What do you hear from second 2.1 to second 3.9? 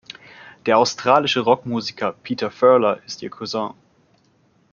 Peter Furler ist ihr Cousin.